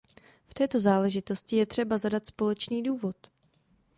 [0.49, 3.15] V této záležitosti je třeba zadat společný důvod.